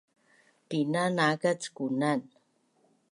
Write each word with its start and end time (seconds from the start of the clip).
Tina 0.69 1.03
naakac 1.15 1.61
kunan 1.75 2.19